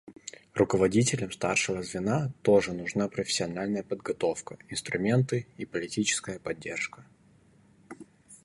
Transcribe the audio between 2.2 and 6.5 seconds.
тоже нужна профессиональная подготовка, инструменты и политическая